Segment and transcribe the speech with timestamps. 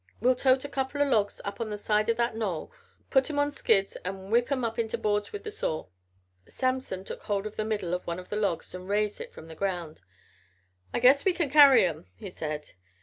[0.19, 2.71] We'll tote a couple of logs up on the side o' that knoll,
[3.11, 5.85] put 'em on skids an' whip 'em up into boards with the saw."
[6.47, 9.45] Samson took hold of the middle of one of the logs and raised it from
[9.47, 10.01] the ground.
[10.91, 12.71] "I guess we can carry 'em," he said.